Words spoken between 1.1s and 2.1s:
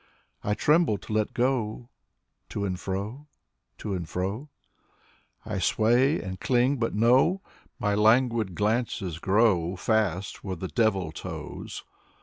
let go;